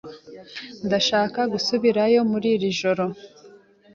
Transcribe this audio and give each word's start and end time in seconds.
Ndashaka 0.85 1.39
gusubirayo 1.53 2.19
muri 2.31 2.47
iri 2.55 2.69
joro. 2.79 3.03